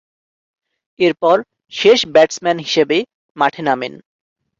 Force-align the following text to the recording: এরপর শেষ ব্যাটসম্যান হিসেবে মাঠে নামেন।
এরপর 0.99 1.37
শেষ 1.73 1.99
ব্যাটসম্যান 2.13 2.57
হিসেবে 2.65 2.97
মাঠে 3.37 3.61
নামেন। 3.67 3.93